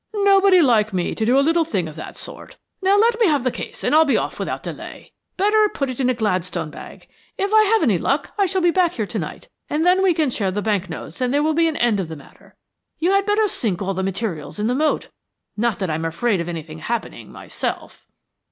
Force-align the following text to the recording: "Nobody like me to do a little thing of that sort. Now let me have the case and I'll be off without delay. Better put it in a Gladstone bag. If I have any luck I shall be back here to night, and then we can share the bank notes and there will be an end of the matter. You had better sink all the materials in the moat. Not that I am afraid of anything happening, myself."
"Nobody 0.23 0.63
like 0.63 0.93
me 0.93 1.13
to 1.13 1.25
do 1.27 1.37
a 1.37 1.45
little 1.45 1.63
thing 1.63 1.87
of 1.87 1.95
that 1.95 2.17
sort. 2.17 2.57
Now 2.81 2.97
let 2.97 3.19
me 3.21 3.27
have 3.27 3.43
the 3.43 3.51
case 3.51 3.83
and 3.83 3.93
I'll 3.93 4.03
be 4.03 4.17
off 4.17 4.39
without 4.39 4.63
delay. 4.63 5.11
Better 5.37 5.69
put 5.75 5.91
it 5.91 5.99
in 5.99 6.09
a 6.09 6.15
Gladstone 6.15 6.71
bag. 6.71 7.07
If 7.37 7.53
I 7.53 7.65
have 7.65 7.83
any 7.83 7.99
luck 7.99 8.33
I 8.35 8.47
shall 8.47 8.61
be 8.61 8.71
back 8.71 8.93
here 8.93 9.05
to 9.05 9.19
night, 9.19 9.47
and 9.69 9.85
then 9.85 10.01
we 10.01 10.15
can 10.15 10.31
share 10.31 10.49
the 10.49 10.63
bank 10.63 10.89
notes 10.89 11.21
and 11.21 11.31
there 11.31 11.43
will 11.43 11.53
be 11.53 11.67
an 11.67 11.77
end 11.77 11.99
of 11.99 12.07
the 12.07 12.15
matter. 12.15 12.55
You 12.97 13.11
had 13.11 13.27
better 13.27 13.47
sink 13.47 13.79
all 13.79 13.93
the 13.93 14.01
materials 14.01 14.57
in 14.57 14.65
the 14.65 14.73
moat. 14.73 15.09
Not 15.55 15.77
that 15.77 15.91
I 15.91 15.93
am 15.93 16.05
afraid 16.05 16.41
of 16.41 16.49
anything 16.49 16.79
happening, 16.79 17.31
myself." 17.31 18.07